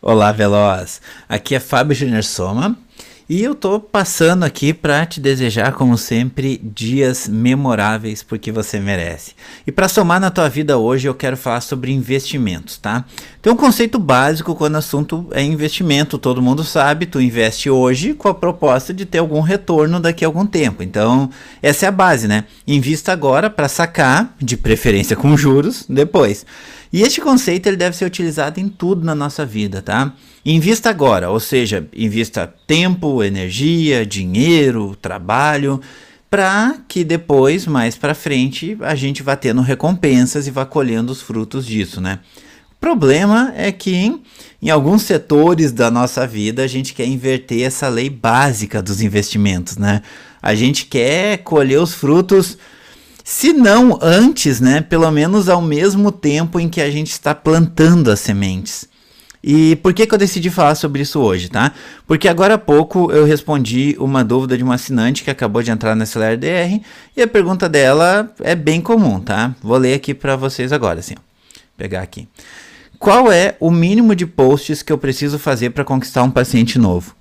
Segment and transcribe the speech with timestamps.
[0.00, 1.00] Olá, Veloz!
[1.28, 2.78] Aqui é Fábio Júnior Soma
[3.28, 9.34] e eu tô passando aqui para te desejar, como sempre, dias memoráveis porque você merece.
[9.66, 13.04] E para somar na tua vida hoje, eu quero falar sobre investimentos, tá?
[13.42, 18.14] Tem um conceito básico quando o assunto é investimento, todo mundo sabe, tu investe hoje
[18.14, 20.82] com a proposta de ter algum retorno daqui a algum tempo.
[20.82, 21.28] Então,
[21.62, 22.44] essa é a base, né?
[22.66, 26.46] Invista agora para sacar, de preferência com juros, depois.
[26.90, 30.14] E este conceito ele deve ser utilizado em tudo na nossa vida, tá?
[30.50, 35.78] Invista agora, ou seja, invista tempo, energia, dinheiro, trabalho,
[36.30, 41.20] para que depois, mais para frente, a gente vá tendo recompensas e vá colhendo os
[41.20, 42.20] frutos disso, né?
[42.72, 44.22] O problema é que em,
[44.62, 49.76] em alguns setores da nossa vida a gente quer inverter essa lei básica dos investimentos,
[49.76, 50.00] né?
[50.40, 52.56] A gente quer colher os frutos
[53.22, 58.10] se não antes, né, pelo menos ao mesmo tempo em que a gente está plantando
[58.10, 58.88] as sementes.
[59.50, 61.72] E por que, que eu decidi falar sobre isso hoje, tá?
[62.06, 65.96] Porque agora há pouco eu respondi uma dúvida de uma assinante que acabou de entrar
[65.96, 66.82] na DR
[67.16, 69.54] e a pergunta dela é bem comum, tá?
[69.62, 71.20] Vou ler aqui para vocês agora, assim, ó.
[71.78, 72.28] pegar aqui.
[72.98, 77.16] Qual é o mínimo de posts que eu preciso fazer para conquistar um paciente novo?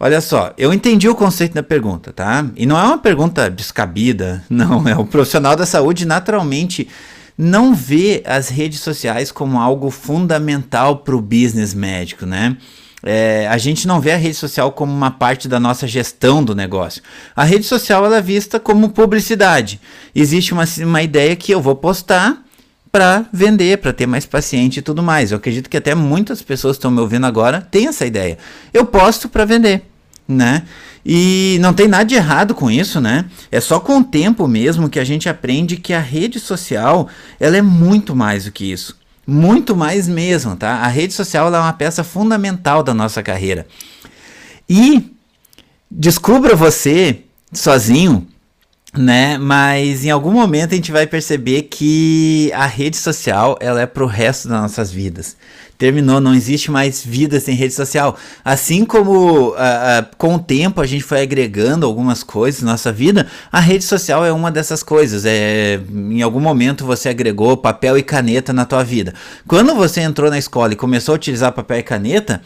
[0.00, 2.44] Olha só, eu entendi o conceito da pergunta, tá?
[2.56, 4.88] E não é uma pergunta descabida, não.
[4.88, 6.88] É o profissional da saúde naturalmente
[7.36, 12.56] não vê as redes sociais como algo fundamental para o business médico, né?
[13.04, 16.54] É, a gente não vê a rede social como uma parte da nossa gestão do
[16.54, 17.02] negócio.
[17.34, 19.80] A rede social ela é vista como publicidade.
[20.14, 22.44] Existe uma, uma ideia que eu vou postar
[22.92, 25.32] para vender, para ter mais paciente e tudo mais.
[25.32, 28.38] Eu acredito que até muitas pessoas que estão me ouvindo agora têm essa ideia.
[28.72, 29.91] Eu posto para vender
[30.32, 30.62] né?
[31.04, 33.24] E não tem nada de errado com isso, né?
[33.50, 37.08] É só com o tempo mesmo que a gente aprende que a rede social,
[37.40, 38.96] ela é muito mais do que isso.
[39.26, 40.76] Muito mais mesmo, tá?
[40.76, 43.66] A rede social é uma peça fundamental da nossa carreira.
[44.68, 45.12] E
[45.90, 47.20] descubra você
[47.52, 48.26] sozinho,
[48.96, 49.38] né?
[49.38, 54.06] Mas em algum momento a gente vai perceber que a rede social, ela é pro
[54.06, 55.36] resto das nossas vidas
[55.82, 58.16] terminou, não existe mais vida sem rede social.
[58.44, 62.92] Assim como uh, uh, com o tempo a gente foi agregando algumas coisas na nossa
[62.92, 65.24] vida, a rede social é uma dessas coisas.
[65.26, 69.12] É, em algum momento você agregou papel e caneta na tua vida.
[69.44, 72.40] Quando você entrou na escola e começou a utilizar papel e caneta,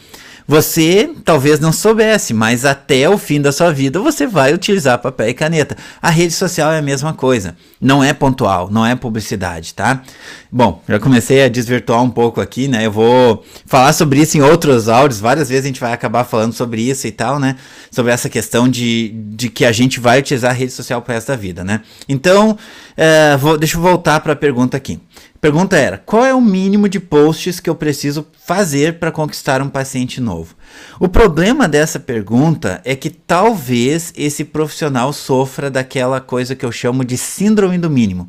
[0.47, 5.29] você talvez não soubesse, mas até o fim da sua vida você vai utilizar papel
[5.29, 5.77] e caneta.
[6.01, 7.57] A rede social é a mesma coisa.
[7.81, 10.03] Não é pontual, não é publicidade, tá?
[10.51, 12.87] Bom, já comecei a desvirtuar um pouco aqui, né?
[12.87, 15.21] Eu vou falar sobre isso em outros áudios.
[15.21, 17.57] Várias vezes a gente vai acabar falando sobre isso e tal, né?
[17.91, 21.29] Sobre essa questão de, de que a gente vai utilizar a rede social pro resto
[21.29, 21.81] da vida, né?
[22.09, 22.57] Então,
[22.97, 25.01] é, vou, deixa eu voltar para a pergunta aqui.
[25.47, 29.69] Pergunta era: qual é o mínimo de posts que eu preciso fazer para conquistar um
[29.69, 30.57] paciente novo?
[30.99, 37.05] O problema dessa pergunta é que talvez esse profissional sofra daquela coisa que eu chamo
[37.05, 38.29] de síndrome do mínimo,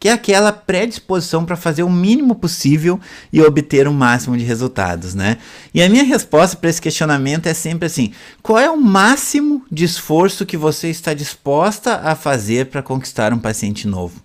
[0.00, 2.98] que é aquela predisposição para fazer o mínimo possível
[3.30, 5.36] e obter o máximo de resultados, né?
[5.74, 8.12] E a minha resposta para esse questionamento é sempre assim:
[8.42, 13.38] qual é o máximo de esforço que você está disposta a fazer para conquistar um
[13.38, 14.23] paciente novo?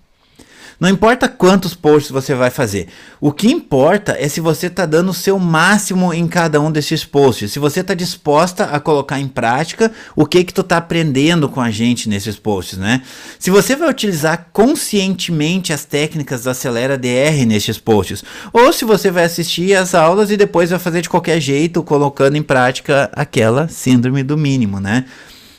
[0.80, 2.88] Não importa quantos posts você vai fazer.
[3.22, 7.06] O que importa é se você está dando o seu máximo em cada um desses
[7.06, 7.52] posts.
[7.52, 11.62] Se você está disposta a colocar em prática o que que tu está aprendendo com
[11.62, 13.02] a gente nesses posts, né?
[13.38, 19.12] Se você vai utilizar conscientemente as técnicas do Acelera DR nesses posts, ou se você
[19.12, 23.68] vai assistir as aulas e depois vai fazer de qualquer jeito, colocando em prática aquela
[23.68, 25.06] síndrome do mínimo, né?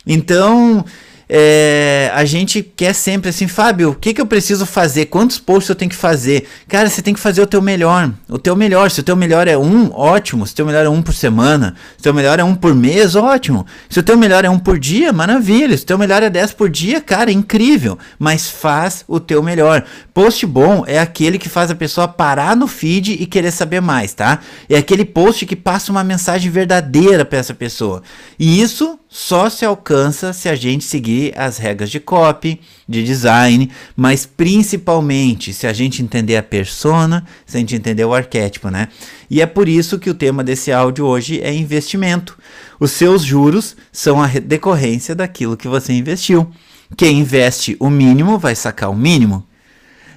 [0.07, 0.85] Então,
[1.33, 5.07] é, a gente quer sempre assim, Fábio, o que, que eu preciso fazer?
[5.07, 6.49] Quantos posts eu tenho que fazer?
[6.67, 8.11] Cara, você tem que fazer o teu melhor.
[8.29, 8.91] O teu melhor.
[8.91, 10.45] Se o teu melhor é um, ótimo.
[10.45, 11.77] Se o teu melhor é um por semana.
[11.97, 13.65] Se o teu melhor é um por mês, ótimo.
[13.89, 15.77] Se o teu melhor é um por dia, maravilha.
[15.77, 17.97] Se o teu melhor é dez por dia, cara, incrível.
[18.19, 19.85] Mas faz o teu melhor.
[20.13, 24.13] Post bom é aquele que faz a pessoa parar no feed e querer saber mais,
[24.13, 24.41] tá?
[24.69, 28.03] É aquele post que passa uma mensagem verdadeira para essa pessoa.
[28.37, 30.85] E isso só se alcança se a gente
[31.21, 37.25] seguir as regras de copy, de design, mas principalmente se a gente entender a persona,
[37.45, 38.89] se a gente entender o arquétipo, né?
[39.29, 42.37] E é por isso que o tema desse áudio hoje é investimento.
[42.79, 46.51] Os seus juros são a decorrência daquilo que você investiu.
[46.97, 49.47] Quem investe o mínimo vai sacar o mínimo.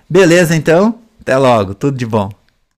[0.10, 1.00] Beleza, então?
[1.22, 2.43] Até logo, tudo de bom.